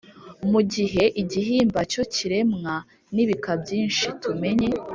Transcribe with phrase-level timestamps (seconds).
[0.51, 2.73] mu gihe igihimba cyo kiremwa
[3.15, 4.05] n’ibika byinshi.
[4.21, 4.69] Tumenye